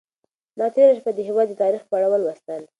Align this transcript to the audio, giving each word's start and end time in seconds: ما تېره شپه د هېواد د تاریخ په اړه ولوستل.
ما 0.57 0.67
تېره 0.75 0.93
شپه 0.99 1.11
د 1.15 1.19
هېواد 1.27 1.47
د 1.49 1.53
تاریخ 1.63 1.81
په 1.85 1.93
اړه 1.97 2.07
ولوستل. 2.09 2.61